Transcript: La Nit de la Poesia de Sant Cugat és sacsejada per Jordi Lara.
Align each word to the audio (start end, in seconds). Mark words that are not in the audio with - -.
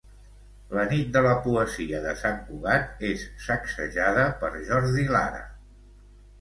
La 0.77 0.85
Nit 0.93 1.11
de 1.17 1.21
la 1.27 1.33
Poesia 1.47 1.99
de 2.07 2.15
Sant 2.23 2.41
Cugat 2.49 3.05
és 3.11 3.27
sacsejada 3.47 4.27
per 4.43 4.53
Jordi 4.59 5.07
Lara. 5.17 5.47